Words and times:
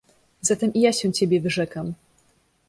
—Zatem 0.41 0.73
i 0.73 0.81
ja 0.81 0.93
się 0.93 1.11
ciebie 1.13 1.41
wyrzekam! 1.41 1.93